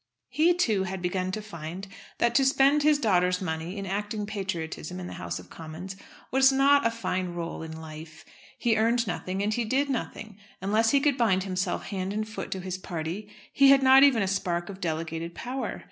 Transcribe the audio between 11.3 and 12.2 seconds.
himself hand